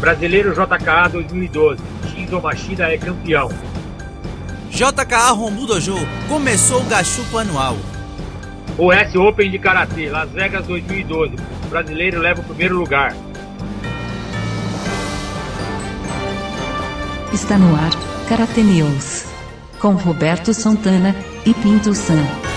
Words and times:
Brasileiro 0.00 0.54
JKA 0.54 1.08
2012. 1.08 1.78
Shinzo 2.08 2.40
Machida 2.40 2.92
é 2.92 2.96
campeão. 2.96 3.50
JKA 4.70 5.30
Rombu 5.32 5.66
Dojo 5.66 5.96
começou 6.26 6.80
o 6.80 6.84
Gachupo 6.84 7.36
anual. 7.36 7.76
US 8.78 9.14
Open 9.14 9.50
de 9.50 9.58
Karatê, 9.58 10.08
Las 10.08 10.30
Vegas 10.30 10.66
2012. 10.66 11.34
O 11.66 11.68
brasileiro 11.68 12.18
leva 12.18 12.40
o 12.40 12.44
primeiro 12.44 12.76
lugar. 12.76 13.14
Está 17.30 17.58
no 17.58 17.76
ar, 17.76 17.90
Karate 18.26 18.62
News. 18.62 19.26
Com 19.78 19.92
Roberto 19.92 20.54
Santana 20.54 21.14
e 21.44 21.52
Pinto 21.52 21.94
San. 21.94 22.49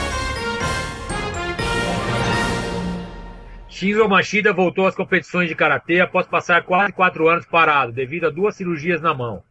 Shinzo 3.83 4.07
Machida 4.07 4.54
voltou 4.54 4.87
às 4.87 4.96
competições 4.96 5.50
de 5.50 5.55
karatê 5.55 6.00
após 6.00 6.25
passar 6.25 6.64
quase 6.64 6.93
quatro 6.93 7.28
anos 7.28 7.46
parado 7.46 7.91
devido 7.91 8.28
a 8.28 8.29
duas 8.29 8.55
cirurgias 8.55 9.01
na 9.01 9.14
mão. 9.14 9.43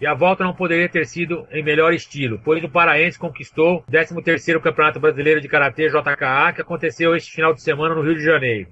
E 0.00 0.04
a 0.04 0.12
volta 0.12 0.42
não 0.42 0.52
poderia 0.52 0.88
ter 0.88 1.06
sido 1.06 1.46
em 1.52 1.62
melhor 1.62 1.94
estilo, 1.94 2.40
pois 2.44 2.64
o 2.64 2.68
paraense 2.68 3.16
conquistou 3.16 3.84
o 3.86 3.92
13º 3.92 4.60
Campeonato 4.60 4.98
Brasileiro 4.98 5.40
de 5.40 5.46
Karatê 5.46 5.86
JKA, 5.86 6.52
que 6.52 6.62
aconteceu 6.62 7.14
este 7.14 7.30
final 7.30 7.54
de 7.54 7.62
semana 7.62 7.94
no 7.94 8.02
Rio 8.02 8.16
de 8.16 8.24
Janeiro. 8.24 8.70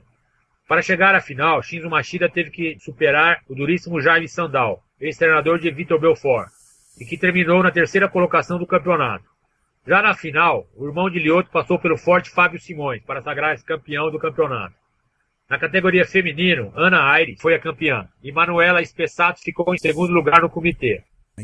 Para 0.66 0.82
chegar 0.82 1.14
à 1.14 1.20
final, 1.20 1.62
Shinzo 1.62 1.88
Machida 1.88 2.28
teve 2.28 2.50
que 2.50 2.77
superar 2.80 3.41
o 3.48 3.55
duríssimo 3.55 4.00
Jaime 4.00 4.27
Sandal, 4.27 4.83
ex-treinador 5.00 5.60
de 5.60 5.70
Vitor 5.70 6.00
Belfort, 6.00 6.48
e 7.00 7.05
que 7.05 7.16
terminou 7.16 7.62
na 7.62 7.70
terceira 7.70 8.08
colocação 8.08 8.58
do 8.58 8.66
campeonato. 8.66 9.27
Já 9.86 10.02
na 10.02 10.12
final, 10.12 10.66
o 10.74 10.84
irmão 10.88 11.08
de 11.08 11.20
Lioto 11.20 11.52
passou 11.52 11.78
pelo 11.78 11.96
forte 11.96 12.30
Fábio 12.30 12.58
Simões 12.58 13.00
para 13.05 13.22
sagrar-se 13.22 13.64
campeão 13.64 14.10
do 14.10 14.19
campeonato. 14.19 14.83
Na 15.48 15.59
categoria 15.59 16.06
feminino, 16.06 16.73
Ana 16.75 17.03
Aires 17.11 17.41
foi 17.41 17.55
a 17.55 17.61
campeã 17.61 18.09
e 18.23 18.33
Manuela 18.33 18.81
Espessato 18.81 19.41
ficou 19.42 19.75
em 19.75 19.78
segundo 19.78 20.12
lugar 20.12 20.41
no 20.41 20.48
comitê. 20.48 21.03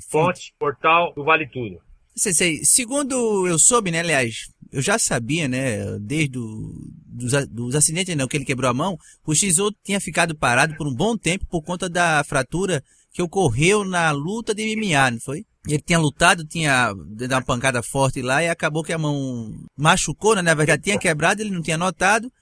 Fonte, 0.08 0.54
portal 0.58 1.12
do 1.14 1.24
Vale 1.24 1.46
Tudo. 1.46 1.80
Sensei, 2.16 2.64
segundo 2.64 3.46
eu 3.46 3.58
soube, 3.58 3.90
né, 3.90 4.00
aliás, 4.00 4.50
eu 4.72 4.80
já 4.80 4.98
sabia, 4.98 5.48
né, 5.48 5.98
desde 6.00 6.38
o, 6.38 6.72
dos, 7.06 7.46
dos 7.48 7.74
acidentes 7.74 8.16
não, 8.16 8.26
que 8.26 8.36
ele 8.36 8.44
quebrou 8.44 8.70
a 8.70 8.74
mão, 8.74 8.96
o 9.26 9.34
Shizu 9.34 9.72
tinha 9.84 10.00
ficado 10.00 10.34
parado 10.34 10.74
por 10.76 10.86
um 10.86 10.94
bom 10.94 11.16
tempo 11.16 11.46
por 11.46 11.62
conta 11.62 11.88
da 11.88 12.22
fratura 12.24 12.82
que 13.12 13.22
ocorreu 13.22 13.84
na 13.84 14.10
luta 14.12 14.54
de 14.54 14.64
MMA, 14.76 15.10
não 15.12 15.20
foi? 15.20 15.44
Ele 15.68 15.82
tinha 15.82 15.98
lutado, 15.98 16.44
tinha 16.44 16.92
dado 16.94 17.32
uma 17.32 17.42
pancada 17.42 17.82
forte 17.82 18.22
lá 18.22 18.42
e 18.42 18.48
acabou 18.48 18.82
que 18.82 18.92
a 18.92 18.98
mão 18.98 19.52
machucou, 19.76 20.34
né? 20.34 20.40
Na 20.40 20.54
verdade 20.54 20.84
tinha 20.84 20.98
quebrado, 20.98 21.42
ele 21.42 21.50
não 21.50 21.60
tinha 21.60 21.76
notado. 21.76 22.32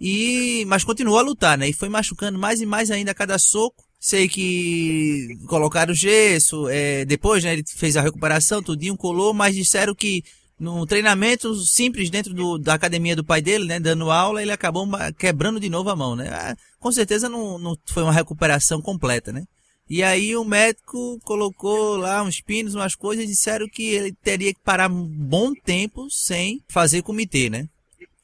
E, 0.00 0.64
mas 0.66 0.84
continuou 0.84 1.18
a 1.18 1.22
lutar, 1.22 1.56
né? 1.56 1.68
E 1.68 1.72
foi 1.72 1.88
machucando 1.88 2.38
mais 2.38 2.60
e 2.60 2.66
mais 2.66 2.90
ainda 2.90 3.12
a 3.12 3.14
cada 3.14 3.38
soco. 3.38 3.84
Sei 3.98 4.28
que 4.28 5.36
colocaram 5.48 5.94
gesso, 5.94 6.68
é, 6.68 7.04
depois, 7.04 7.42
né, 7.42 7.54
ele 7.54 7.64
fez 7.66 7.96
a 7.96 8.02
recuperação, 8.02 8.62
tudinho, 8.62 8.96
colou, 8.96 9.32
mas 9.32 9.54
disseram 9.54 9.94
que 9.94 10.22
no 10.60 10.86
treinamento 10.86 11.54
simples 11.56 12.10
dentro 12.10 12.32
do, 12.32 12.58
da 12.58 12.74
academia 12.74 13.16
do 13.16 13.24
pai 13.24 13.40
dele, 13.42 13.64
né, 13.64 13.80
dando 13.80 14.10
aula, 14.10 14.42
ele 14.42 14.52
acabou 14.52 14.86
quebrando 15.18 15.58
de 15.58 15.68
novo 15.68 15.90
a 15.90 15.96
mão, 15.96 16.14
né? 16.14 16.28
Ah, 16.28 16.56
com 16.78 16.92
certeza 16.92 17.28
não, 17.28 17.58
não 17.58 17.76
foi 17.86 18.02
uma 18.02 18.12
recuperação 18.12 18.80
completa, 18.80 19.32
né? 19.32 19.44
E 19.88 20.02
aí 20.02 20.36
o 20.36 20.44
médico 20.44 21.18
colocou 21.24 21.96
lá 21.96 22.22
uns 22.22 22.40
pinos, 22.40 22.74
umas 22.74 22.94
coisas, 22.94 23.24
e 23.24 23.28
disseram 23.28 23.68
que 23.68 23.84
ele 23.90 24.12
teria 24.12 24.52
que 24.52 24.60
parar 24.60 24.90
um 24.90 25.06
bom 25.06 25.52
tempo 25.54 26.08
sem 26.10 26.60
fazer 26.68 27.02
comitê, 27.02 27.48
né? 27.48 27.68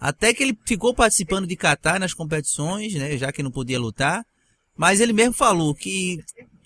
Até 0.02 0.34
que 0.34 0.42
ele 0.42 0.58
ficou 0.66 0.92
participando 0.92 1.46
de 1.46 1.54
Catar 1.54 2.00
nas 2.00 2.12
competições, 2.12 2.92
né, 2.92 3.16
já 3.16 3.30
que 3.30 3.40
não 3.40 3.52
podia 3.52 3.78
lutar. 3.78 4.26
Mas 4.76 5.00
ele 5.00 5.12
mesmo 5.12 5.32
falou 5.32 5.72
que 5.76 6.18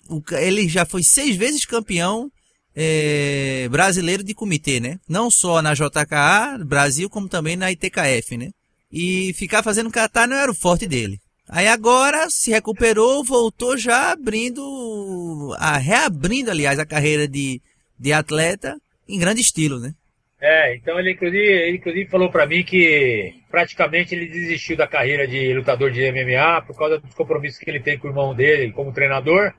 o, 0.09 0.23
ele 0.31 0.67
já 0.67 0.87
foi 0.87 1.03
seis 1.03 1.35
vezes 1.35 1.63
campeão 1.63 2.31
é, 2.75 3.67
brasileiro 3.69 4.23
de 4.23 4.33
comitê, 4.33 4.79
né? 4.79 4.99
Não 5.07 5.29
só 5.29 5.61
na 5.61 5.75
JKA, 5.75 6.57
Brasil, 6.65 7.11
como 7.11 7.29
também 7.29 7.55
na 7.55 7.71
ITKF, 7.71 8.37
né? 8.37 8.49
E 8.91 9.31
ficar 9.33 9.61
fazendo 9.61 9.91
Catar 9.91 10.27
não 10.27 10.35
era 10.35 10.51
o 10.51 10.55
forte 10.55 10.87
dele. 10.87 11.19
Aí 11.47 11.67
agora 11.67 12.31
se 12.31 12.49
recuperou, 12.49 13.23
voltou 13.23 13.77
já 13.77 14.13
abrindo, 14.13 15.55
a, 15.59 15.77
reabrindo, 15.77 16.49
aliás, 16.49 16.79
a 16.79 16.87
carreira 16.87 17.27
de, 17.27 17.61
de 17.99 18.11
atleta 18.11 18.75
em 19.07 19.19
grande 19.19 19.41
estilo, 19.41 19.79
né? 19.79 19.93
É, 20.39 20.75
então 20.75 20.99
ele 20.99 21.11
inclusive, 21.11 21.43
ele 21.43 21.77
inclusive 21.77 22.09
falou 22.09 22.29
para 22.29 22.45
mim 22.45 22.63
que 22.63 23.33
praticamente 23.49 24.13
ele 24.13 24.27
desistiu 24.27 24.77
da 24.77 24.85
carreira 24.85 25.27
de 25.27 25.51
lutador 25.53 25.89
de 25.89 26.11
MMA 26.11 26.61
por 26.61 26.77
causa 26.77 26.99
dos 26.99 27.13
compromissos 27.15 27.59
que 27.59 27.69
ele 27.69 27.79
tem 27.79 27.97
com 27.97 28.07
o 28.07 28.11
irmão 28.11 28.35
dele 28.35 28.71
como 28.71 28.93
treinador 28.93 29.51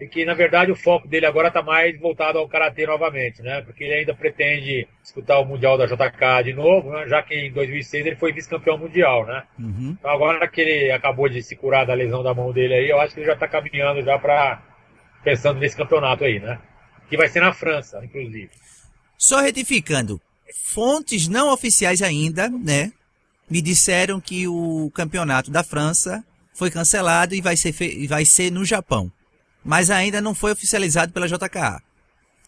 e 0.00 0.08
que 0.08 0.24
na 0.24 0.34
verdade 0.34 0.72
o 0.72 0.76
foco 0.76 1.06
dele 1.06 1.26
agora 1.26 1.46
está 1.46 1.62
mais 1.62 1.96
voltado 2.00 2.38
ao 2.38 2.48
karatê 2.48 2.86
novamente, 2.86 3.40
né? 3.40 3.62
Porque 3.62 3.84
ele 3.84 3.94
ainda 3.94 4.12
pretende 4.12 4.88
disputar 5.00 5.40
o 5.40 5.44
mundial 5.44 5.78
da 5.78 5.86
JK 5.86 6.42
de 6.42 6.54
novo, 6.54 6.90
né? 6.90 7.06
já 7.06 7.22
que 7.22 7.34
em 7.34 7.52
2006 7.52 8.06
ele 8.06 8.16
foi 8.16 8.32
vice-campeão 8.32 8.78
mundial, 8.78 9.24
né? 9.24 9.44
Uhum. 9.58 9.96
Então 9.96 10.10
agora 10.10 10.48
que 10.48 10.60
ele 10.60 10.90
acabou 10.90 11.28
de 11.28 11.40
se 11.40 11.54
curar 11.54 11.86
da 11.86 11.94
lesão 11.94 12.22
da 12.22 12.34
mão 12.34 12.50
dele 12.50 12.74
aí, 12.74 12.90
eu 12.90 13.00
acho 13.00 13.14
que 13.14 13.20
ele 13.20 13.26
já 13.26 13.34
está 13.34 13.46
caminhando 13.46 14.02
já 14.02 14.18
para 14.18 14.60
pensando 15.22 15.60
nesse 15.60 15.76
campeonato 15.76 16.24
aí, 16.24 16.40
né? 16.40 16.58
Que 17.08 17.16
vai 17.16 17.28
ser 17.28 17.40
na 17.40 17.52
França, 17.52 18.02
inclusive. 18.04 18.50
Só 19.20 19.38
retificando, 19.38 20.18
fontes 20.64 21.28
não 21.28 21.52
oficiais 21.52 22.00
ainda, 22.00 22.48
né, 22.48 22.90
me 23.50 23.60
disseram 23.60 24.18
que 24.18 24.48
o 24.48 24.90
campeonato 24.94 25.50
da 25.50 25.62
França 25.62 26.24
foi 26.54 26.70
cancelado 26.70 27.34
e 27.34 27.42
vai 27.42 27.54
ser, 27.54 27.74
vai 28.08 28.24
ser 28.24 28.50
no 28.50 28.64
Japão. 28.64 29.12
Mas 29.62 29.90
ainda 29.90 30.22
não 30.22 30.34
foi 30.34 30.52
oficializado 30.52 31.12
pela 31.12 31.28
JKA. 31.28 31.82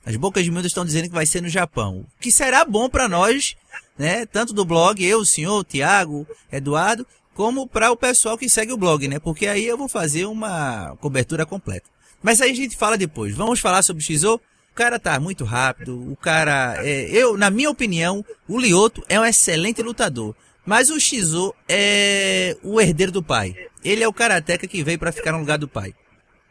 As 0.02 0.16
bocas 0.16 0.44
de 0.44 0.50
miúdas 0.50 0.70
estão 0.70 0.86
dizendo 0.86 1.08
que 1.08 1.14
vai 1.14 1.26
ser 1.26 1.42
no 1.42 1.48
Japão. 1.50 2.06
O 2.16 2.22
que 2.22 2.32
será 2.32 2.64
bom 2.64 2.88
para 2.88 3.06
nós, 3.06 3.54
né? 3.98 4.24
Tanto 4.24 4.54
do 4.54 4.64
blog, 4.64 5.04
eu, 5.04 5.18
o 5.18 5.26
senhor, 5.26 5.58
o 5.58 5.64
Tiago, 5.64 6.26
Eduardo, 6.50 7.06
como 7.34 7.68
para 7.68 7.92
o 7.92 7.96
pessoal 7.98 8.38
que 8.38 8.48
segue 8.48 8.72
o 8.72 8.78
blog, 8.78 9.06
né? 9.08 9.18
Porque 9.18 9.46
aí 9.46 9.66
eu 9.66 9.76
vou 9.76 9.88
fazer 9.88 10.24
uma 10.24 10.96
cobertura 11.02 11.44
completa. 11.44 11.90
Mas 12.22 12.40
aí 12.40 12.50
a 12.50 12.54
gente 12.54 12.78
fala 12.78 12.96
depois. 12.96 13.34
Vamos 13.34 13.60
falar 13.60 13.82
sobre 13.82 14.02
o 14.02 14.06
Xizou? 14.06 14.40
O 14.72 14.74
cara 14.74 14.98
tá 14.98 15.20
muito 15.20 15.44
rápido. 15.44 16.10
O 16.10 16.16
cara, 16.16 16.76
é, 16.78 17.10
eu, 17.10 17.36
na 17.36 17.50
minha 17.50 17.70
opinião, 17.70 18.24
o 18.48 18.58
Lioto 18.58 19.04
é 19.06 19.20
um 19.20 19.24
excelente 19.24 19.82
lutador. 19.82 20.34
Mas 20.64 20.88
o 20.88 20.98
Shizu 20.98 21.54
é 21.68 22.56
o 22.62 22.80
herdeiro 22.80 23.12
do 23.12 23.22
pai. 23.22 23.54
Ele 23.84 24.02
é 24.02 24.08
o 24.08 24.12
karateca 24.12 24.66
que 24.66 24.82
veio 24.82 24.98
para 24.98 25.12
ficar 25.12 25.32
no 25.32 25.40
lugar 25.40 25.58
do 25.58 25.68
pai. 25.68 25.94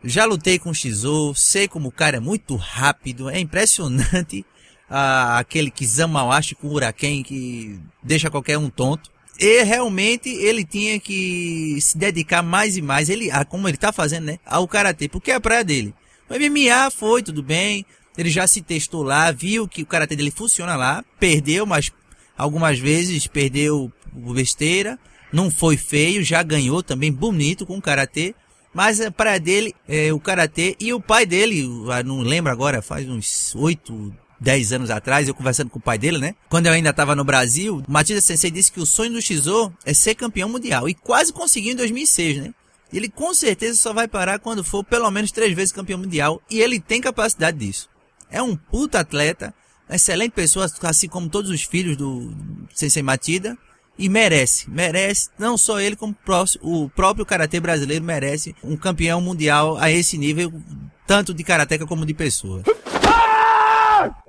Já 0.03 0.25
lutei 0.25 0.59
com 0.59 0.69
o 0.69 0.73
Shizu, 0.73 1.33
sei 1.35 1.67
como 1.67 1.87
o 1.87 1.91
cara 1.91 2.17
é 2.17 2.19
muito 2.19 2.55
rápido, 2.55 3.27
é 3.27 3.39
impressionante. 3.39 4.45
Ah, 4.93 5.39
aquele 5.39 5.71
Kizamawashi 5.71 6.53
com 6.53 6.67
o 6.67 6.93
que 7.23 7.79
deixa 8.03 8.29
qualquer 8.29 8.57
um 8.57 8.69
tonto. 8.69 9.09
E 9.39 9.63
realmente 9.63 10.29
ele 10.29 10.65
tinha 10.65 10.99
que 10.99 11.79
se 11.79 11.97
dedicar 11.97 12.43
mais 12.43 12.75
e 12.75 12.81
mais, 12.81 13.09
ele, 13.09 13.29
como 13.47 13.67
ele 13.67 13.77
tá 13.77 13.93
fazendo, 13.93 14.25
né, 14.25 14.39
ao 14.45 14.67
karatê, 14.67 15.07
porque 15.07 15.31
é 15.31 15.35
a 15.35 15.39
praia 15.39 15.63
dele. 15.63 15.95
O 16.29 16.33
MMA 16.33 16.91
foi 16.91 17.23
tudo 17.23 17.41
bem, 17.41 17.85
ele 18.17 18.29
já 18.29 18.45
se 18.47 18.61
testou 18.61 19.03
lá, 19.03 19.31
viu 19.31 19.67
que 19.67 19.83
o 19.83 19.85
karatê 19.85 20.15
dele 20.15 20.31
funciona 20.31 20.75
lá, 20.75 21.03
perdeu, 21.19 21.65
mas 21.65 21.91
algumas 22.37 22.79
vezes 22.79 23.27
perdeu 23.27 23.91
besteira, 24.13 24.99
não 25.31 25.49
foi 25.49 25.77
feio, 25.77 26.23
já 26.23 26.43
ganhou 26.43 26.83
também 26.83 27.11
bonito 27.11 27.65
com 27.65 27.77
o 27.77 27.81
karatê. 27.81 28.35
Mas 28.73 29.01
para 29.17 29.37
dele, 29.37 29.75
é, 29.87 30.13
o 30.13 30.19
karatê 30.19 30.75
e 30.79 30.93
o 30.93 31.01
pai 31.01 31.25
dele, 31.25 31.67
não 32.05 32.21
lembro 32.21 32.51
agora, 32.51 32.81
faz 32.81 33.07
uns 33.07 33.53
8, 33.53 34.13
10 34.39 34.73
anos 34.73 34.89
atrás, 34.89 35.27
eu 35.27 35.35
conversando 35.35 35.69
com 35.69 35.77
o 35.77 35.81
pai 35.81 35.97
dele, 35.97 36.17
né? 36.17 36.35
Quando 36.49 36.65
eu 36.65 36.73
ainda 36.73 36.89
estava 36.89 37.13
no 37.13 37.23
Brasil, 37.23 37.83
Matida 37.87 38.19
Sensei 38.19 38.49
disse 38.49 38.71
que 38.71 38.79
o 38.79 38.85
sonho 38.85 39.13
do 39.13 39.21
Shizo 39.21 39.71
é 39.85 39.93
ser 39.93 40.15
campeão 40.15 40.49
mundial. 40.49 40.89
E 40.89 40.95
quase 40.95 41.31
conseguiu 41.31 41.73
em 41.73 41.75
2006, 41.75 42.37
né? 42.37 42.53
Ele 42.91 43.07
com 43.07 43.33
certeza 43.33 43.77
só 43.77 43.93
vai 43.93 44.07
parar 44.07 44.39
quando 44.39 44.63
for 44.63 44.83
pelo 44.83 45.09
menos 45.11 45.31
três 45.31 45.53
vezes 45.53 45.71
campeão 45.71 45.99
mundial. 45.99 46.41
E 46.49 46.59
ele 46.59 46.79
tem 46.79 46.99
capacidade 46.99 47.59
disso. 47.59 47.87
É 48.31 48.41
um 48.41 48.55
puta 48.55 49.01
atleta, 49.01 49.53
excelente 49.89 50.31
pessoa, 50.31 50.65
assim 50.83 51.07
como 51.07 51.29
todos 51.29 51.51
os 51.51 51.63
filhos 51.63 51.97
do 51.97 52.33
Sensei 52.73 53.03
Matida. 53.03 53.57
E 53.99 54.07
merece, 54.07 54.69
merece, 54.69 55.29
não 55.37 55.57
só 55.57 55.79
ele, 55.79 55.95
como 55.95 56.15
o 56.61 56.89
próprio 56.89 57.25
Karatê 57.25 57.59
brasileiro 57.59 58.03
merece 58.03 58.55
um 58.63 58.75
campeão 58.77 59.21
mundial 59.21 59.77
a 59.77 59.91
esse 59.91 60.17
nível, 60.17 60.51
tanto 61.05 61.33
de 61.33 61.43
karateca 61.43 61.85
como 61.85 62.05
de 62.05 62.13
pessoa. 62.13 62.63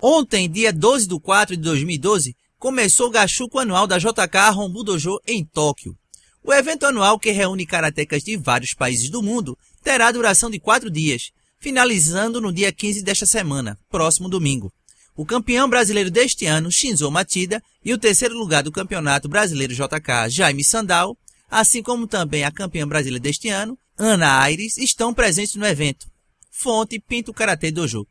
Ontem, 0.03 0.51
dia 0.51 0.73
12 0.73 1.07
de 1.07 1.19
4 1.19 1.57
de 1.57 1.63
2012, 1.63 2.37
começou 2.59 3.07
o 3.07 3.11
Gachuco 3.11 3.59
anual 3.59 3.87
da 3.87 3.99
JK 3.99 4.51
Rombu 4.53 4.85
Dojo 4.85 5.19
em 5.27 5.45
Tóquio. 5.45 5.97
O 6.45 6.53
evento 6.53 6.85
anual 6.85 7.19
que 7.19 7.31
reúne 7.31 7.65
karatecas 7.65 8.23
de 8.23 8.37
vários 8.37 8.75
países 8.75 9.09
do 9.09 9.23
mundo 9.23 9.57
terá 9.83 10.11
duração 10.11 10.51
de 10.51 10.59
quatro 10.59 10.91
dias 10.91 11.31
finalizando 11.63 12.41
no 12.41 12.53
dia 12.53 12.73
15 12.73 13.03
desta 13.03 13.25
semana, 13.25 13.79
próximo 13.89 14.29
domingo. 14.29 14.73
O 15.15 15.25
campeão 15.25 15.71
brasileiro 15.71 16.11
deste 16.11 16.45
ano, 16.45 16.73
Shinzo 16.73 17.09
Matida, 17.09 17.63
e 17.85 17.93
o 17.95 17.99
terceiro 17.99 18.37
lugar 18.37 18.65
do 18.65 18.73
Campeonato 18.73 19.29
Brasileiro 19.29 19.73
JK, 19.73 20.29
Jaime 20.29 20.65
Sandal, 20.65 21.17
assim 21.49 21.81
como 21.81 22.09
também 22.09 22.43
a 22.43 22.51
campeã 22.51 22.87
brasileira 22.87 23.23
deste 23.23 23.49
ano, 23.49 23.79
Ana 23.97 24.41
Aires 24.41 24.77
estão 24.77 25.15
presentes 25.15 25.55
no 25.55 25.65
evento. 25.65 26.09
Fonte 26.51 26.99
Pinto 26.99 27.33
Karatê 27.33 27.71
Dojo. 27.71 28.07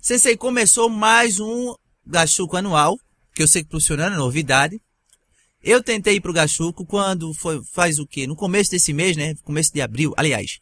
Sensei 0.00 0.36
começou 0.36 0.88
mais 0.88 1.38
um 1.38 1.74
Gachuco 2.04 2.56
anual, 2.56 2.98
que 3.32 3.44
eu 3.44 3.48
sei 3.48 3.62
que 3.62 3.70
funcionando, 3.70 4.14
é 4.14 4.18
novidade. 4.18 4.80
Eu 5.62 5.80
tentei 5.84 6.16
ir 6.16 6.20
pro 6.20 6.32
Gachuco 6.32 6.84
quando 6.84 7.32
foi, 7.32 7.62
faz 7.62 8.00
o 8.00 8.06
quê? 8.06 8.26
No 8.26 8.34
começo 8.34 8.72
desse 8.72 8.92
mês, 8.92 9.16
né? 9.16 9.36
Começo 9.44 9.72
de 9.72 9.80
abril, 9.80 10.12
aliás. 10.16 10.58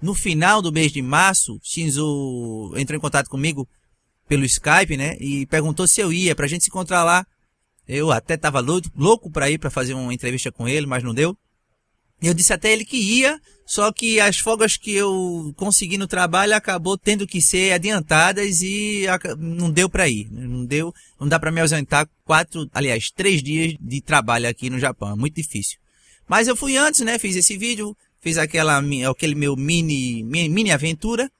No 0.00 0.14
final 0.14 0.60
do 0.60 0.72
mês 0.72 0.92
de 0.92 1.00
março, 1.00 1.58
Shinzo 1.62 2.74
entrou 2.76 2.96
em 2.96 3.00
contato 3.00 3.28
comigo 3.28 3.68
pelo 4.28 4.44
Skype, 4.44 4.96
né? 4.96 5.16
E 5.20 5.46
perguntou 5.46 5.86
se 5.86 6.00
eu 6.00 6.12
ia 6.12 6.34
pra 6.34 6.46
gente 6.46 6.64
se 6.64 6.70
encontrar 6.70 7.04
lá. 7.04 7.26
Eu 7.86 8.10
até 8.10 8.36
tava 8.36 8.60
louco, 8.60 8.90
louco 8.96 9.30
pra 9.30 9.50
ir 9.50 9.58
pra 9.58 9.70
fazer 9.70 9.94
uma 9.94 10.12
entrevista 10.12 10.50
com 10.50 10.68
ele, 10.68 10.86
mas 10.86 11.02
não 11.02 11.14
deu. 11.14 11.36
Eu 12.22 12.32
disse 12.32 12.52
até 12.52 12.72
ele 12.72 12.84
que 12.84 12.96
ia, 12.96 13.38
só 13.66 13.92
que 13.92 14.18
as 14.18 14.38
folgas 14.38 14.76
que 14.76 14.92
eu 14.92 15.52
consegui 15.56 15.98
no 15.98 16.06
trabalho 16.06 16.54
acabou 16.54 16.96
tendo 16.96 17.26
que 17.26 17.42
ser 17.42 17.72
adiantadas 17.72 18.62
e 18.62 19.04
não 19.38 19.70
deu 19.70 19.90
para 19.90 20.08
ir. 20.08 20.30
Não 20.30 20.64
deu, 20.64 20.94
não 21.20 21.28
dá 21.28 21.38
para 21.38 21.50
me 21.50 21.60
ausentar 21.60 22.08
quatro, 22.24 22.68
aliás, 22.72 23.10
três 23.10 23.42
dias 23.42 23.74
de 23.78 24.00
trabalho 24.00 24.48
aqui 24.48 24.70
no 24.70 24.78
Japão. 24.78 25.12
É 25.12 25.16
muito 25.16 25.34
difícil. 25.34 25.78
Mas 26.26 26.48
eu 26.48 26.56
fui 26.56 26.78
antes, 26.78 27.00
né? 27.00 27.18
Fiz 27.18 27.36
esse 27.36 27.58
vídeo, 27.58 27.94
fiz 28.24 28.38
aquela, 28.38 28.82
aquele 29.10 29.34
meu 29.34 29.54
mini, 29.54 30.24
mini, 30.24 30.72
aventura. 30.72 31.30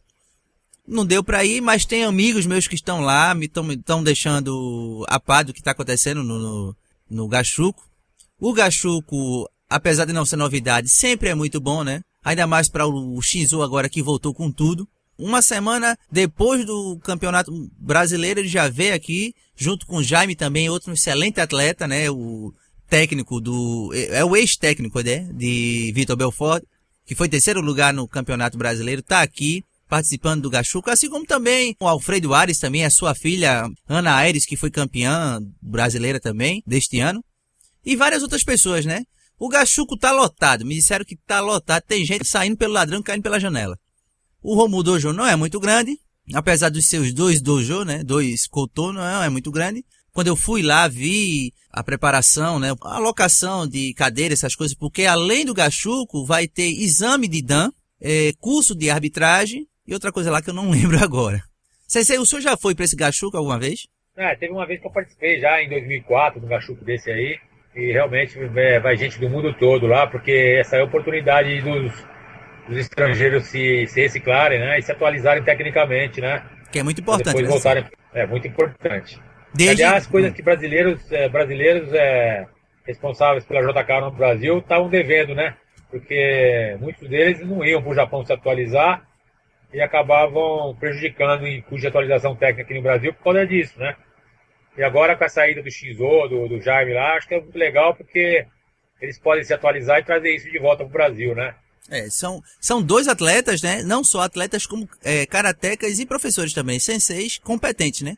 Não 0.87 1.05
deu 1.05 1.25
para 1.25 1.45
ir, 1.45 1.63
mas 1.63 1.87
tem 1.87 2.05
amigos 2.05 2.45
meus 2.45 2.69
que 2.69 2.75
estão 2.75 3.01
lá, 3.01 3.35
me 3.35 3.47
estão 3.47 4.05
deixando 4.05 5.05
a 5.09 5.19
par 5.19 5.43
do 5.43 5.53
que 5.55 5.61
está 5.61 5.71
acontecendo 5.71 6.23
no, 6.23 6.39
no, 6.39 6.77
no 7.09 7.27
Gachuco. 7.27 7.83
O 8.39 8.53
Gachuco 8.53 9.49
apesar 9.69 10.05
de 10.05 10.13
não 10.13 10.25
ser 10.25 10.37
novidade, 10.37 10.89
sempre 10.89 11.29
é 11.31 11.35
muito 11.35 11.61
bom, 11.61 11.83
né? 11.83 12.03
Ainda 12.23 12.47
mais 12.47 12.69
para 12.69 12.87
o 12.87 13.21
Shinzo 13.21 13.63
agora 13.63 13.89
que 13.89 14.03
voltou 14.03 14.33
com 14.33 14.51
tudo. 14.51 14.89
Uma 15.19 15.43
semana 15.43 15.99
depois 16.11 16.65
do 16.65 16.99
Campeonato 17.03 17.53
Brasileiro, 17.79 18.41
ele 18.41 18.49
já 18.49 18.69
veio 18.69 18.95
aqui, 18.95 19.35
junto 19.57 19.87
com 19.87 19.97
o 19.97 20.03
Jaime 20.03 20.35
também, 20.35 20.69
outro 20.69 20.93
excelente 20.93 21.41
atleta, 21.41 21.87
né? 21.87 22.11
O 22.11 22.53
técnico 22.89 23.41
do. 23.41 23.91
É 23.95 24.25
o 24.25 24.37
ex-técnico, 24.37 25.01
né? 25.01 25.29
De 25.33 25.93
Vitor 25.95 26.17
Belfort, 26.17 26.63
que 27.05 27.15
foi 27.15 27.29
terceiro 27.29 27.61
lugar 27.61 27.93
no 27.93 28.09
Campeonato 28.09 28.57
Brasileiro, 28.57 29.03
tá 29.03 29.23
aqui 29.23 29.65
participando 29.89 30.43
do 30.43 30.51
Gachuca, 30.51 30.93
assim 30.93 31.09
como 31.09 31.27
também 31.27 31.77
o 31.79 31.87
Alfredo 31.87 32.35
Ares, 32.35 32.59
também 32.59 32.85
a 32.85 32.91
sua 32.91 33.15
filha 33.15 33.69
Ana 33.89 34.15
Aires, 34.17 34.47
que 34.47 34.57
foi 34.57 34.71
campeã 34.71 35.41
brasileira 35.61 36.19
também 36.19 36.63
deste 36.67 37.01
ano. 37.01 37.25
E 37.85 37.95
várias 37.95 38.23
outras 38.23 38.43
pessoas, 38.43 38.85
né? 38.85 39.05
O 39.39 39.49
Gachuco 39.49 39.97
tá 39.97 40.11
lotado. 40.11 40.65
Me 40.65 40.75
disseram 40.75 41.05
que 41.05 41.17
tá 41.17 41.41
lotado. 41.41 41.83
Tem 41.87 42.05
gente 42.05 42.27
saindo 42.27 42.57
pelo 42.57 42.73
ladrão 42.73 43.03
caindo 43.03 43.23
pela 43.23 43.39
janela. 43.39 43.79
O 44.43 44.55
Romu 44.55 44.83
Dojo 44.83 45.13
não 45.13 45.27
é 45.27 45.37
muito 45.37 45.61
grande. 45.61 45.99
Apesar 46.33 46.71
dos 46.71 46.89
seus 46.89 47.13
dois 47.13 47.43
dojo, 47.43 47.85
né? 47.85 48.03
Dois 48.03 48.49
não 48.77 49.05
é, 49.05 49.27
é 49.27 49.29
muito 49.29 49.51
grande. 49.51 49.85
Quando 50.15 50.29
eu 50.29 50.37
fui 50.37 50.63
lá, 50.63 50.87
vi 50.87 51.53
a 51.69 51.83
preparação, 51.83 52.61
né? 52.61 52.69
A 52.85 52.97
alocação 52.99 53.67
de 53.67 53.93
cadeira, 53.95 54.33
essas 54.33 54.55
coisas. 54.55 54.77
Porque 54.77 55.05
além 55.05 55.45
do 55.45 55.53
Gachuco, 55.53 56.25
vai 56.25 56.47
ter 56.47 56.69
exame 56.69 57.27
de 57.27 57.43
Dan, 57.43 57.71
é, 58.01 58.33
curso 58.39 58.77
de 58.77 58.89
arbitragem 58.89 59.67
e 59.85 59.93
outra 59.93 60.13
coisa 60.13 60.31
lá 60.31 60.41
que 60.41 60.51
eu 60.51 60.55
não 60.55 60.71
lembro 60.73 61.03
agora. 61.03 61.43
Sensei, 61.89 62.17
o 62.17 62.25
senhor 62.25 62.41
já 62.41 62.57
foi 62.57 62.77
para 62.77 62.85
esse 62.85 62.95
Gachuco 62.95 63.37
alguma 63.37 63.59
vez? 63.59 63.89
É, 64.17 64.37
teve 64.37 64.53
uma 64.53 64.65
vez 64.65 64.81
que 64.81 64.87
eu 64.87 64.93
participei 64.93 65.41
já 65.41 65.61
em 65.61 65.69
2004 65.69 66.41
no 66.41 66.47
Gachuco 66.47 66.85
desse 66.85 67.11
aí. 67.11 67.37
E 67.75 67.91
realmente 67.91 68.39
é, 68.39 68.79
vai 68.79 68.97
gente 68.97 69.19
do 69.19 69.29
mundo 69.29 69.53
todo 69.55 69.89
lá, 69.89 70.07
porque 70.07 70.59
essa 70.61 70.77
é 70.77 70.81
a 70.81 70.85
oportunidade 70.85 71.61
dos, 71.61 71.93
dos 72.69 72.79
estrangeiros 72.79 73.47
se, 73.47 73.85
se 73.89 74.01
reciclarem, 74.01 74.61
né? 74.61 74.79
E 74.79 74.83
se 74.83 74.93
atualizarem 74.93 75.43
tecnicamente, 75.43 76.21
né? 76.21 76.41
Que 76.71 76.79
é 76.79 76.85
muito 76.85 77.01
importante. 77.01 77.35
Depois 77.35 77.47
né? 77.47 77.51
voltarem. 77.51 77.85
É 78.15 78.25
muito 78.29 78.47
importante. 78.47 79.21
Desde... 79.55 79.85
Aliás, 79.85 80.07
coisas 80.07 80.33
que 80.33 80.43
brasileiros, 80.43 81.01
é, 81.13 81.29
brasileiros 81.29 81.93
é, 81.93 82.47
responsáveis 82.85 83.45
pela 83.45 83.63
JK 83.63 84.01
no 84.01 84.11
Brasil 84.11 84.59
estavam 84.59 84.89
devendo, 84.89 85.35
né? 85.35 85.57
Porque 85.91 86.77
muitos 86.81 87.09
deles 87.09 87.41
não 87.41 87.65
iam 87.65 87.81
para 87.81 87.93
o 87.93 87.95
Japão 87.95 88.25
se 88.27 88.33
atualizar 88.33 89.07
e 89.73 89.81
acabavam 89.81 90.75
prejudicando 90.79 91.47
em 91.47 91.63
de 91.63 91.87
atualização 91.87 92.35
técnica 92.35 92.63
aqui 92.63 92.75
no 92.75 92.83
Brasil 92.83 93.15
por 93.15 93.25
causa 93.25 93.47
disso, 93.47 93.79
né? 93.79 93.97
E 94.77 94.83
agora 94.83 95.17
com 95.17 95.25
a 95.25 95.29
saída 95.29 95.63
do 95.63 95.71
Shinzo, 95.71 96.29
do, 96.29 96.49
do 96.49 96.61
Jaime 96.61 96.93
lá, 96.93 97.15
acho 97.15 97.29
que 97.29 97.35
é 97.35 97.41
muito 97.41 97.57
legal 97.57 97.95
porque 97.95 98.45
eles 99.01 99.19
podem 99.21 99.45
se 99.45 99.55
atualizar 99.55 100.01
e 100.01 100.05
trazer 100.05 100.35
isso 100.35 100.51
de 100.51 100.59
volta 100.59 100.79
para 100.79 100.87
o 100.87 100.93
Brasil, 100.93 101.35
né? 101.35 101.55
É, 101.91 102.09
são, 102.09 102.43
são 102.61 102.83
dois 102.83 103.07
atletas, 103.07 103.63
né? 103.63 103.83
Não 103.83 104.03
só 104.03 104.23
atletas 104.23 104.67
como 104.67 104.89
é, 105.03 105.27
karatecas 105.27 105.99
e 105.99 106.07
professores 106.07 106.53
também, 106.53 106.81
senseis 106.81 107.39
competentes, 107.39 108.03
né? 108.03 108.17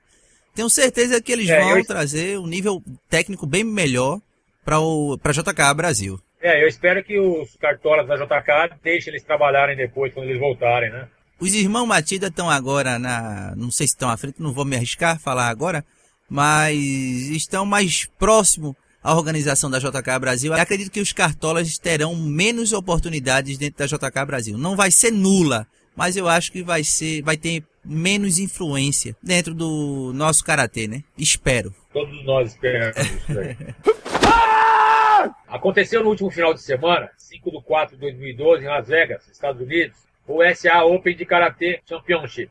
Tenho 0.56 0.70
certeza 0.70 1.20
que 1.20 1.30
eles 1.30 1.50
é, 1.50 1.60
vão 1.60 1.76
eu... 1.76 1.84
trazer 1.84 2.38
um 2.38 2.46
nível 2.46 2.82
técnico 3.10 3.46
bem 3.46 3.62
melhor 3.62 4.18
para 4.64 4.80
o 4.80 5.18
para 5.18 5.32
JK 5.32 5.74
Brasil. 5.76 6.18
É, 6.40 6.62
eu 6.64 6.66
espero 6.66 7.04
que 7.04 7.20
os 7.20 7.54
cartolas 7.56 8.08
da 8.08 8.16
JK 8.16 8.78
deixem 8.82 9.12
eles 9.12 9.22
trabalharem 9.22 9.76
depois, 9.76 10.14
quando 10.14 10.28
eles 10.28 10.40
voltarem, 10.40 10.90
né? 10.90 11.08
Os 11.38 11.54
irmãos 11.54 11.86
Matida 11.86 12.28
estão 12.28 12.48
agora 12.48 12.98
na. 12.98 13.54
Não 13.54 13.70
sei 13.70 13.86
se 13.86 13.92
estão 13.92 14.08
à 14.08 14.16
frente, 14.16 14.40
não 14.40 14.52
vou 14.52 14.64
me 14.64 14.76
arriscar 14.76 15.16
a 15.16 15.18
falar 15.18 15.48
agora, 15.48 15.84
mas 16.28 16.74
estão 16.74 17.66
mais 17.66 18.06
próximo 18.18 18.74
à 19.02 19.14
organização 19.14 19.70
da 19.70 19.78
JK 19.78 20.18
Brasil. 20.18 20.54
Eu 20.54 20.60
acredito 20.60 20.90
que 20.90 21.00
os 21.00 21.12
cartolas 21.12 21.76
terão 21.76 22.16
menos 22.16 22.72
oportunidades 22.72 23.58
dentro 23.58 23.78
da 23.78 23.86
JK 23.86 24.24
Brasil. 24.26 24.56
Não 24.56 24.74
vai 24.74 24.90
ser 24.90 25.10
nula, 25.10 25.66
mas 25.96 26.16
eu 26.16 26.28
acho 26.28 26.52
que 26.52 26.62
vai 26.62 26.84
ser, 26.84 27.22
vai 27.22 27.36
ter 27.36 27.64
menos 27.84 28.38
influência 28.38 29.16
dentro 29.22 29.54
do 29.54 30.12
nosso 30.14 30.44
karatê, 30.44 30.86
né? 30.86 31.02
Espero. 31.16 31.74
Todos 31.92 32.24
nós 32.24 32.52
esperamos 32.52 32.96
isso 32.96 33.38
aí. 33.38 33.56
Aconteceu 35.48 36.02
no 36.04 36.10
último 36.10 36.30
final 36.30 36.52
de 36.52 36.60
semana, 36.60 37.10
5 37.16 37.50
de 37.50 37.62
4 37.62 37.94
de 37.96 38.00
2012, 38.00 38.64
em 38.64 38.68
Las 38.68 38.86
Vegas, 38.86 39.26
Estados 39.28 39.60
Unidos, 39.60 39.96
o 40.26 40.40
SA 40.54 40.84
Open 40.84 41.16
de 41.16 41.24
Karatê 41.24 41.80
Championship. 41.88 42.50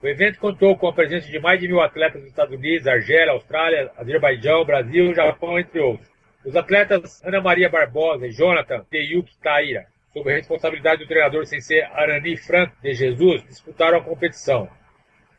O 0.00 0.06
evento 0.06 0.38
contou 0.38 0.76
com 0.76 0.86
a 0.86 0.92
presença 0.92 1.26
de 1.26 1.38
mais 1.38 1.58
de 1.58 1.66
mil 1.66 1.80
atletas 1.80 2.20
dos 2.20 2.30
Estados 2.30 2.54
Unidos, 2.54 2.86
Argélia, 2.86 3.32
Austrália, 3.32 3.90
Azerbaijão, 3.96 4.64
Brasil, 4.64 5.14
Japão, 5.14 5.58
entre 5.58 5.80
outros. 5.80 6.08
Os 6.44 6.54
atletas 6.54 7.24
Ana 7.24 7.40
Maria 7.40 7.70
Barbosa 7.70 8.26
e 8.26 8.30
Jonathan 8.30 8.84
Teyuki 8.90 9.34
Taira, 9.38 9.86
sob 10.14 10.32
responsabilidade 10.32 11.02
do 11.02 11.08
treinador 11.08 11.44
sensei 11.44 11.82
Arani 11.82 12.38
Franco 12.38 12.74
de 12.82 12.94
Jesus, 12.94 13.44
disputaram 13.44 13.98
a 13.98 14.02
competição. 14.02 14.66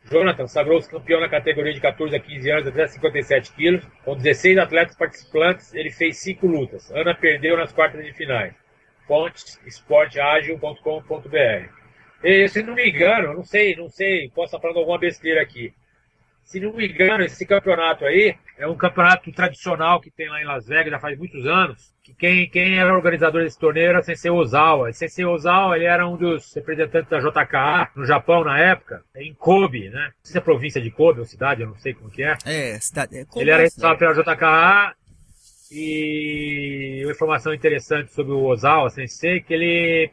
Jonathan 0.04 0.46
sagrou-se 0.46 0.88
campeão 0.88 1.20
na 1.20 1.28
categoria 1.28 1.74
de 1.74 1.82
14 1.82 2.16
a 2.16 2.20
15 2.20 2.52
anos 2.52 2.68
até 2.68 2.86
57 2.86 3.54
quilos. 3.54 3.84
Com 4.04 4.16
16 4.16 4.60
atletas 4.60 4.96
participantes, 4.96 5.74
ele 5.74 5.90
fez 5.90 6.20
5 6.20 6.46
lutas. 6.46 6.92
Ana 6.92 7.16
perdeu 7.16 7.58
nas 7.58 7.74
quartas 7.74 8.06
de 8.06 8.14
finais. 8.14 8.54
Fontes 9.08 9.60
esporteagil.com.br 9.66 11.86
se 12.50 12.64
não 12.64 12.74
me 12.74 12.90
engano, 12.90 13.34
não 13.34 13.44
sei, 13.44 13.76
não 13.76 13.90
sei, 13.90 14.30
posso 14.30 14.48
estar 14.48 14.60
falando 14.60 14.80
alguma 14.80 14.98
besteira 14.98 15.42
aqui. 15.42 15.74
Se 16.44 16.60
não 16.60 16.74
me 16.74 16.88
engano, 16.88 17.24
esse 17.24 17.46
campeonato 17.46 18.06
aí 18.06 18.36
é 18.58 18.68
um 18.68 18.76
campeonato 18.76 19.32
tradicional 19.32 20.00
que 20.00 20.10
tem 20.10 20.30
lá 20.30 20.42
em 20.42 20.46
Las 20.46 20.68
Vegas 20.68 20.92
já 20.92 21.00
faz 21.00 21.18
muitos 21.18 21.46
anos. 21.46 21.94
Que 22.04 22.14
quem, 22.14 22.50
quem 22.50 22.78
era 22.78 22.94
organizador 22.94 23.44
desse 23.44 23.60
torneio 23.60 23.90
era 23.90 24.04
Sensei 24.04 24.30
Ozawa. 24.30 24.92
Sensei 24.94 25.26
Ozawa 25.26 25.76
ele 25.76 25.86
era 25.86 26.08
um 26.08 26.16
dos 26.16 26.54
representantes 26.54 27.10
da 27.10 27.20
JKA 27.20 27.92
no 27.96 28.06
Japão 28.06 28.44
na 28.44 28.60
época, 28.60 29.04
em 29.16 29.34
Kobe, 29.34 29.90
né? 29.90 30.06
Não 30.06 30.24
sei 30.24 30.32
se 30.34 30.38
é 30.38 30.42
província 30.42 30.82
de 30.82 30.92
Kobe 30.92 31.20
ou 31.20 31.26
cidade, 31.26 31.62
eu 31.62 31.68
não 31.68 31.78
sei 31.78 31.94
como 31.94 32.10
que 32.10 32.24
é. 32.24 32.38
É, 32.46 32.80
cidade. 32.80 33.18
É 33.18 33.26
ele 33.36 33.50
era 33.50 33.64
responsável 33.64 33.98
pela 33.98 34.14
JKA 34.14 34.96
e 35.72 37.02
uma 37.04 37.12
informação 37.12 37.54
interessante 37.54 38.14
sobre 38.14 38.34
o 38.34 38.46
Ozawa 38.46 38.90
Sensei 38.90 39.42
que 39.42 39.54
ele 39.54 40.12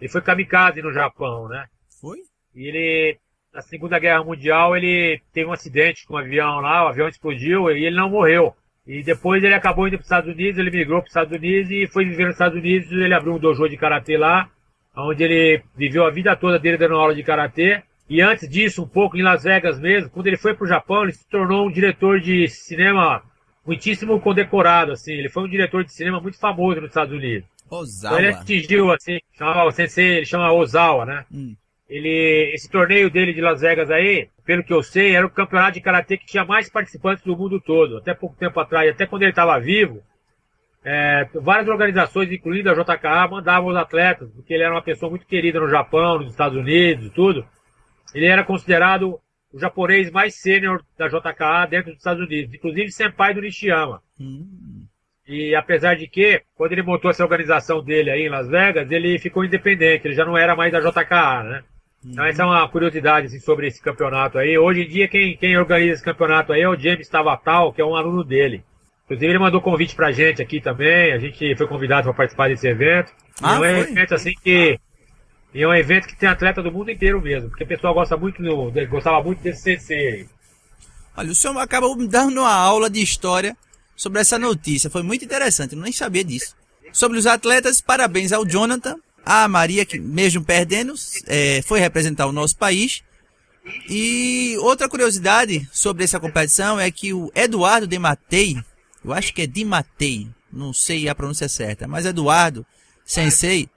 ele 0.00 0.10
foi 0.10 0.20
kamikaze 0.20 0.82
no 0.82 0.92
Japão, 0.92 1.48
né? 1.48 1.66
Foi? 2.00 2.18
E 2.54 2.68
ele, 2.68 3.18
na 3.54 3.62
Segunda 3.62 4.00
Guerra 4.00 4.24
Mundial, 4.24 4.76
ele 4.76 5.20
teve 5.32 5.48
um 5.48 5.52
acidente 5.52 6.04
com 6.06 6.14
um 6.14 6.18
avião 6.18 6.60
lá, 6.60 6.84
o 6.84 6.88
avião 6.88 7.08
explodiu 7.08 7.70
e 7.70 7.84
ele 7.84 7.96
não 7.96 8.10
morreu. 8.10 8.54
E 8.86 9.02
depois 9.02 9.42
ele 9.42 9.54
acabou 9.54 9.86
indo 9.86 9.96
para 9.96 10.02
os 10.02 10.06
Estados 10.06 10.34
Unidos, 10.34 10.58
ele 10.58 10.70
migrou 10.70 11.00
para 11.00 11.06
os 11.06 11.10
Estados 11.10 11.32
Unidos 11.32 11.70
e 11.70 11.86
foi 11.86 12.04
viver 12.04 12.24
nos 12.24 12.34
Estados 12.34 12.58
Unidos. 12.58 12.90
Ele 12.90 13.14
abriu 13.14 13.34
um 13.34 13.38
dojo 13.38 13.68
de 13.68 13.76
karatê 13.76 14.18
lá, 14.18 14.50
onde 14.96 15.22
ele 15.22 15.62
viveu 15.76 16.04
a 16.04 16.10
vida 16.10 16.36
toda 16.36 16.58
dele 16.58 16.76
dando 16.76 16.96
aula 16.96 17.14
de 17.14 17.22
karatê. 17.22 17.82
E 18.10 18.20
antes 18.20 18.48
disso, 18.48 18.82
um 18.82 18.88
pouco 18.88 19.16
em 19.16 19.22
Las 19.22 19.44
Vegas 19.44 19.80
mesmo, 19.80 20.10
quando 20.10 20.26
ele 20.26 20.36
foi 20.36 20.52
para 20.52 20.64
o 20.64 20.68
Japão, 20.68 21.04
ele 21.04 21.12
se 21.12 21.26
tornou 21.30 21.66
um 21.66 21.72
diretor 21.72 22.20
de 22.20 22.48
cinema 22.48 23.22
muitíssimo 23.64 24.20
condecorado, 24.20 24.92
assim. 24.92 25.12
Ele 25.12 25.30
foi 25.30 25.44
um 25.44 25.48
diretor 25.48 25.84
de 25.84 25.92
cinema 25.92 26.20
muito 26.20 26.38
famoso 26.38 26.80
nos 26.80 26.90
Estados 26.90 27.14
Unidos. 27.14 27.48
Ozawa. 27.70 28.14
Então 28.14 28.18
ele 28.18 28.36
atingiu, 28.36 28.92
assim, 28.92 29.18
chamava 29.32 29.64
o 29.64 29.70
sensei, 29.70 30.16
ele 30.16 30.26
chama 30.26 30.52
Ozawa, 30.52 31.06
né? 31.06 31.24
Hum. 31.32 31.56
Ele, 31.88 32.52
esse 32.54 32.70
torneio 32.70 33.10
dele 33.10 33.32
de 33.32 33.40
Las 33.40 33.60
Vegas 33.60 33.90
aí, 33.90 34.28
pelo 34.44 34.64
que 34.64 34.72
eu 34.72 34.82
sei, 34.82 35.14
era 35.14 35.26
o 35.26 35.30
campeonato 35.30 35.74
de 35.74 35.80
karatê 35.80 36.16
que 36.16 36.26
tinha 36.26 36.44
mais 36.44 36.68
participantes 36.70 37.22
do 37.24 37.36
mundo 37.36 37.60
todo. 37.60 37.98
Até 37.98 38.14
pouco 38.14 38.36
tempo 38.36 38.58
atrás, 38.58 38.90
até 38.90 39.06
quando 39.06 39.22
ele 39.22 39.32
estava 39.32 39.58
vivo, 39.60 40.02
é, 40.84 41.28
várias 41.34 41.68
organizações, 41.68 42.30
incluindo 42.30 42.70
a 42.70 42.74
JKA, 42.74 43.28
mandavam 43.28 43.70
os 43.70 43.76
atletas, 43.76 44.30
porque 44.32 44.52
ele 44.52 44.62
era 44.62 44.74
uma 44.74 44.82
pessoa 44.82 45.10
muito 45.10 45.26
querida 45.26 45.60
no 45.60 45.68
Japão, 45.68 46.18
nos 46.18 46.30
Estados 46.30 46.58
Unidos 46.58 47.06
e 47.06 47.10
tudo. 47.10 47.46
Ele 48.14 48.26
era 48.26 48.44
considerado 48.44 49.18
o 49.52 49.58
japonês 49.58 50.10
mais 50.10 50.34
sênior 50.34 50.82
da 50.98 51.08
JKA 51.08 51.66
dentro 51.66 51.90
dos 51.90 51.98
Estados 51.98 52.22
Unidos, 52.22 52.54
inclusive 52.54 52.90
senpai 52.90 53.32
do 53.32 53.40
Nishiyama. 53.40 54.02
Hum. 54.20 54.86
E 55.26 55.54
apesar 55.54 55.94
de 55.94 56.06
que, 56.06 56.42
quando 56.54 56.72
ele 56.72 56.82
montou 56.82 57.10
essa 57.10 57.24
organização 57.24 57.82
dele 57.82 58.10
aí 58.10 58.26
em 58.26 58.28
Las 58.28 58.48
Vegas, 58.48 58.90
ele 58.90 59.18
ficou 59.18 59.44
independente, 59.44 60.06
ele 60.06 60.14
já 60.14 60.24
não 60.24 60.36
era 60.36 60.54
mais 60.54 60.70
da 60.70 60.80
JKA, 60.80 61.42
né? 61.44 61.64
Então 62.04 62.24
essa 62.24 62.42
é 62.42 62.46
uma 62.46 62.68
curiosidade 62.68 63.28
assim, 63.28 63.40
sobre 63.40 63.66
esse 63.66 63.80
campeonato 63.80 64.38
aí. 64.38 64.58
Hoje 64.58 64.82
em 64.82 64.88
dia 64.88 65.08
quem, 65.08 65.36
quem 65.36 65.56
organiza 65.56 65.94
esse 65.94 66.02
campeonato 66.02 66.52
aí 66.52 66.60
é 66.60 66.68
o 66.68 66.78
James 66.78 67.08
Tavatal, 67.08 67.72
que 67.72 67.80
é 67.80 67.84
um 67.84 67.96
aluno 67.96 68.22
dele. 68.22 68.62
Inclusive 69.04 69.32
ele 69.32 69.38
mandou 69.38 69.60
convite 69.60 69.94
pra 69.94 70.12
gente 70.12 70.40
aqui 70.40 70.60
também, 70.60 71.12
a 71.12 71.18
gente 71.18 71.56
foi 71.56 71.66
convidado 71.66 72.04
para 72.04 72.14
participar 72.14 72.48
desse 72.48 72.66
evento. 72.66 73.12
Ah, 73.42 73.54
e 73.54 73.56
é 73.56 73.58
um 73.58 73.78
evento 73.78 74.14
assim 74.14 74.32
que. 74.42 74.78
E 75.52 75.62
é 75.62 75.68
um 75.68 75.74
evento 75.74 76.08
que 76.08 76.16
tem 76.16 76.28
atleta 76.28 76.62
do 76.62 76.72
mundo 76.72 76.90
inteiro 76.90 77.20
mesmo, 77.20 77.48
porque 77.48 77.64
o 77.64 77.66
pessoal 77.66 77.94
gosta 77.94 78.16
muito 78.16 78.42
do, 78.42 78.72
gostava 78.88 79.22
muito 79.22 79.40
desse 79.42 79.62
CC 79.62 79.94
aí. 79.94 80.26
Olha, 81.16 81.30
o 81.30 81.34
senhor 81.34 81.56
acabou 81.58 81.94
me 81.96 82.08
dando 82.08 82.40
uma 82.40 82.52
aula 82.52 82.90
de 82.90 83.00
história 83.00 83.56
sobre 83.94 84.20
essa 84.20 84.38
notícia. 84.38 84.90
Foi 84.90 85.02
muito 85.02 85.24
interessante, 85.24 85.74
eu 85.74 85.80
nem 85.80 85.92
sabia 85.92 86.24
disso. 86.24 86.56
Sobre 86.92 87.18
os 87.18 87.26
atletas, 87.26 87.80
parabéns 87.80 88.32
ao 88.32 88.44
Jonathan, 88.44 88.96
à 89.24 89.48
Maria, 89.48 89.84
que 89.84 89.98
mesmo 89.98 90.44
perdendo, 90.44 90.94
é, 91.26 91.62
foi 91.62 91.80
representar 91.80 92.26
o 92.26 92.32
nosso 92.32 92.56
país. 92.56 93.02
E 93.88 94.56
outra 94.60 94.88
curiosidade 94.88 95.66
sobre 95.72 96.04
essa 96.04 96.20
competição 96.20 96.78
é 96.78 96.90
que 96.90 97.14
o 97.14 97.30
Eduardo 97.34 97.86
de 97.86 97.98
Matei, 97.98 98.56
eu 99.04 99.12
acho 99.12 99.32
que 99.32 99.42
é 99.42 99.46
de 99.46 99.64
Matei, 99.64 100.28
não 100.52 100.72
sei 100.72 101.08
a 101.08 101.14
pronúncia 101.14 101.48
certa, 101.48 101.88
mas 101.88 102.04
Eduardo 102.04 102.66
Sensei, 103.04 103.68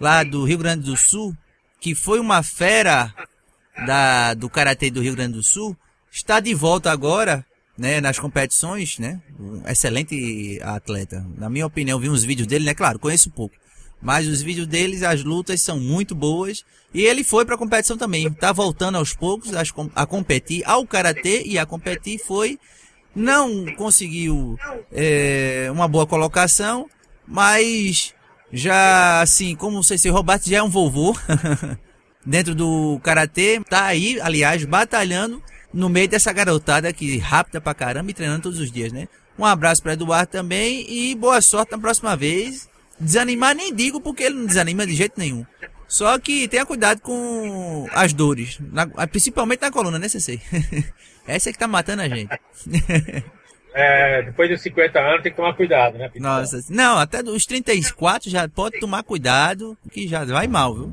lá 0.00 0.22
do 0.22 0.44
Rio 0.44 0.58
Grande 0.58 0.84
do 0.84 0.96
Sul, 0.96 1.36
que 1.80 1.94
foi 1.94 2.18
uma 2.18 2.42
fera 2.42 3.14
da, 3.86 4.34
do 4.34 4.48
Karatê 4.48 4.90
do 4.90 5.00
Rio 5.00 5.14
Grande 5.14 5.34
do 5.34 5.42
Sul, 5.42 5.76
está 6.10 6.40
de 6.40 6.54
volta 6.54 6.90
agora 6.90 7.44
né, 7.76 8.00
nas 8.00 8.18
competições, 8.18 8.98
né? 8.98 9.20
Um 9.38 9.62
excelente 9.68 10.58
atleta. 10.62 11.26
Na 11.36 11.50
minha 11.50 11.66
opinião, 11.66 11.98
vi 11.98 12.08
uns 12.08 12.24
vídeos 12.24 12.46
dele, 12.46 12.64
né? 12.64 12.74
Claro, 12.74 12.98
conheço 12.98 13.30
pouco. 13.30 13.54
Mas 14.00 14.28
os 14.28 14.42
vídeos 14.42 14.66
deles, 14.66 15.02
as 15.02 15.24
lutas 15.24 15.60
são 15.60 15.80
muito 15.80 16.14
boas. 16.14 16.64
E 16.94 17.02
ele 17.02 17.24
foi 17.24 17.44
para 17.44 17.54
a 17.54 17.58
competição 17.58 17.96
também. 17.96 18.30
Tá 18.32 18.52
voltando 18.52 18.96
aos 18.96 19.12
poucos 19.12 19.52
a, 19.94 20.06
competir 20.06 20.62
ao 20.64 20.86
karatê 20.86 21.42
e 21.44 21.58
a 21.58 21.66
competir 21.66 22.18
foi 22.18 22.58
não 23.16 23.64
conseguiu 23.76 24.58
é, 24.92 25.68
uma 25.72 25.88
boa 25.88 26.06
colocação, 26.06 26.86
mas 27.26 28.14
já 28.52 29.22
assim, 29.22 29.56
como 29.56 29.82
sei 29.82 29.96
se 29.96 30.10
Roberto 30.10 30.50
já 30.50 30.58
é 30.58 30.62
um 30.62 30.68
vovô 30.68 31.16
dentro 32.24 32.54
do 32.54 33.00
karatê, 33.02 33.60
tá 33.68 33.86
aí, 33.86 34.20
aliás, 34.20 34.62
batalhando 34.66 35.42
no 35.72 35.88
meio 35.88 36.08
dessa 36.08 36.32
garotada 36.32 36.92
que 36.92 37.16
rápida 37.16 37.60
pra 37.60 37.74
caramba 37.74 38.10
e 38.10 38.14
treinando 38.14 38.42
todos 38.42 38.60
os 38.60 38.70
dias, 38.70 38.92
né? 38.92 39.08
Um 39.38 39.44
abraço 39.44 39.82
para 39.82 39.94
Eduardo 39.94 40.30
também 40.30 40.86
e 40.88 41.14
boa 41.14 41.40
sorte 41.40 41.72
na 41.72 41.78
próxima 41.78 42.16
vez. 42.16 42.68
Desanimar 42.98 43.54
nem 43.54 43.74
digo 43.74 44.00
porque 44.00 44.24
ele 44.24 44.36
não 44.36 44.46
desanima 44.46 44.86
de 44.86 44.94
jeito 44.94 45.18
nenhum. 45.18 45.44
Só 45.88 46.18
que 46.18 46.48
tenha 46.48 46.66
cuidado 46.66 47.00
com 47.00 47.86
as 47.92 48.12
dores, 48.12 48.58
na, 48.72 48.86
principalmente 49.06 49.62
na 49.62 49.70
coluna, 49.70 49.98
né, 49.98 50.08
Sensei? 50.08 50.40
Essa 51.26 51.50
é 51.50 51.52
que 51.52 51.58
tá 51.58 51.68
matando 51.68 52.02
a 52.02 52.08
gente. 52.08 52.30
É, 53.78 54.22
depois 54.22 54.48
dos 54.48 54.62
50 54.62 54.98
anos 54.98 55.22
tem 55.22 55.30
que 55.30 55.36
tomar 55.36 55.52
cuidado, 55.52 55.98
né? 55.98 56.10
Nossa, 56.14 56.64
não, 56.70 56.96
até 56.96 57.22
dos 57.22 57.44
34 57.44 58.30
já 58.30 58.48
pode 58.48 58.80
tomar 58.80 59.02
cuidado, 59.02 59.76
que 59.92 60.08
já 60.08 60.24
vai 60.24 60.46
mal, 60.46 60.74
viu? 60.74 60.92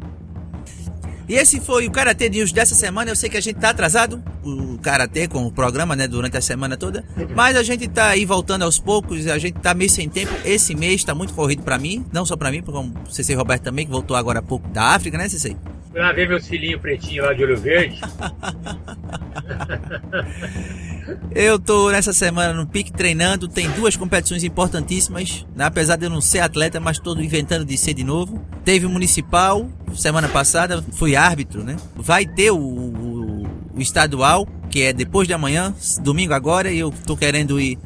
E 1.27 1.36
esse 1.36 1.60
foi 1.62 1.88
o 1.88 1.92
Karatê 1.92 2.30
News 2.30 2.51
dessa 2.51 2.75
semana. 2.75 3.12
Eu 3.12 3.15
sei 3.15 3.30
que 3.30 3.38
a 3.38 3.42
gente 3.42 3.60
tá 3.60 3.70
atrasado, 3.70 4.22
o 4.44 4.77
Karatê 4.80 5.27
com 5.27 5.46
o 5.46 5.51
programa, 5.51 5.96
né, 5.96 6.08
durante 6.08 6.36
a 6.38 6.42
semana 6.42 6.75
toda. 6.75 7.03
Mas 7.36 7.56
a 7.56 7.63
gente 7.63 7.88
tá 7.88 8.10
aí 8.10 8.25
voltando 8.25 8.63
aos 8.63 8.80
poucos, 8.80 9.27
a 9.27 9.38
gente 9.38 9.60
tá 9.60 9.74
meio 9.74 9.89
sem 9.89 10.10
tempo. 10.10 10.34
Esse 10.44 10.75
mês 10.75 11.03
tá 11.03 11.15
muito 11.15 11.34
corrido 11.34 11.63
para 11.63 11.77
mim, 11.77 12.06
não 12.12 12.25
só 12.25 12.36
para 12.36 12.51
mim, 12.51 12.62
como 12.62 12.94
o 13.08 13.12
CC 13.12 13.34
Roberto 13.36 13.63
também, 13.63 13.86
que 13.86 13.92
voltou 13.92 14.18
agora 14.18 14.39
há 14.39 14.44
pouco 14.44 14.68
da 14.70 14.96
África, 14.96 15.18
né, 15.18 15.30
CC? 15.30 15.56
Fui 15.92 16.01
lá 16.01 16.12
ver 16.12 16.27
meus 16.27 16.48
filhinhos 16.48 16.82
pretinhos 16.82 17.25
lá 17.25 17.34
de 17.34 17.44
olho 17.44 17.58
verde. 17.58 18.01
eu 21.33 21.60
tô 21.60 21.91
nessa 21.91 22.13
semana 22.13 22.53
no 22.53 22.65
pique 22.65 22.91
treinando, 22.91 23.48
tem 23.48 23.69
duas 23.72 23.95
competições 23.95 24.43
importantíssimas, 24.43 25.45
né? 25.55 25.65
apesar 25.65 25.95
de 25.95 26.05
eu 26.05 26.10
não 26.10 26.22
ser 26.22 26.39
atleta, 26.39 26.79
mas 26.79 27.00
tô 27.00 27.15
inventando 27.15 27.65
de 27.65 27.77
ser 27.77 27.93
de 27.93 28.03
novo. 28.03 28.43
Teve 28.63 28.86
o 28.86 28.89
municipal, 28.89 29.67
semana 29.95 30.27
passada, 30.27 30.83
fui 30.93 31.15
árbitro, 31.15 31.63
né? 31.63 31.75
Vai 31.95 32.25
ter 32.25 32.51
o, 32.51 32.57
o, 32.57 33.48
o 33.75 33.81
estadual, 33.81 34.48
que 34.69 34.83
é 34.83 34.93
depois 34.93 35.27
de 35.27 35.33
amanhã, 35.33 35.74
domingo 36.01 36.33
agora, 36.33 36.72
e 36.72 36.79
eu 36.79 36.93
tô 37.05 37.17
querendo 37.17 37.60
ir 37.60 37.77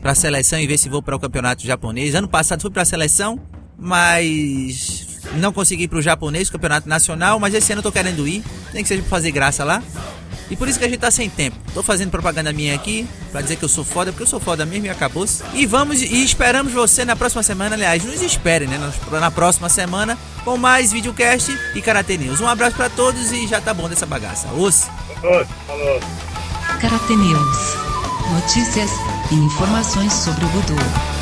para 0.00 0.12
a 0.12 0.14
seleção 0.14 0.58
e 0.58 0.66
ver 0.66 0.78
se 0.78 0.88
vou 0.88 1.02
para 1.02 1.16
o 1.16 1.18
campeonato 1.18 1.66
japonês. 1.66 2.14
Ano 2.14 2.28
passado 2.28 2.60
fui 2.60 2.70
para 2.70 2.82
a 2.82 2.86
seleção, 2.86 3.40
mas 3.78 5.06
não 5.34 5.52
consegui 5.52 5.84
ir 5.84 5.88
pro 5.88 6.00
japonês, 6.00 6.50
campeonato 6.50 6.88
nacional, 6.88 7.38
mas 7.38 7.54
esse 7.54 7.72
ano 7.72 7.80
eu 7.80 7.84
tô 7.84 7.92
querendo 7.92 8.26
ir. 8.26 8.42
Nem 8.72 8.82
que 8.82 8.88
seja 8.88 9.02
pra 9.02 9.10
fazer 9.10 9.30
graça 9.30 9.64
lá. 9.64 9.82
E 10.50 10.56
por 10.56 10.68
isso 10.68 10.78
que 10.78 10.84
a 10.84 10.88
gente 10.88 11.00
tá 11.00 11.10
sem 11.10 11.28
tempo. 11.28 11.56
Tô 11.74 11.82
fazendo 11.82 12.10
propaganda 12.10 12.52
minha 12.52 12.74
aqui, 12.74 13.06
pra 13.32 13.40
dizer 13.40 13.56
que 13.56 13.64
eu 13.64 13.68
sou 13.68 13.84
foda, 13.84 14.12
porque 14.12 14.22
eu 14.22 14.28
sou 14.28 14.40
foda 14.40 14.64
mesmo 14.64 14.86
e 14.86 14.90
acabou. 14.90 15.24
-se. 15.26 15.42
E 15.54 15.66
vamos 15.66 16.00
e 16.00 16.24
esperamos 16.24 16.72
você 16.72 17.04
na 17.04 17.16
próxima 17.16 17.42
semana. 17.42 17.74
Aliás, 17.74 18.04
nos 18.04 18.22
espere, 18.22 18.66
né? 18.66 18.78
Na 19.10 19.30
próxima 19.30 19.68
semana 19.68 20.16
com 20.44 20.56
mais 20.56 20.92
videocast 20.92 21.50
e 21.74 21.82
Karate 21.82 22.16
News. 22.16 22.40
Um 22.40 22.48
abraço 22.48 22.76
para 22.76 22.88
todos 22.88 23.32
e 23.32 23.46
já 23.46 23.60
tá 23.60 23.74
bom 23.74 23.88
dessa 23.88 24.06
bagaça. 24.06 24.48
Os. 24.48 24.86
Falou. 25.20 26.00
Karate 26.80 27.16
News. 27.16 27.76
Notícias 28.32 28.90
e 29.30 29.34
informações 29.34 30.12
sobre 30.12 30.44
o 30.44 30.48
Voodoo. 30.48 31.15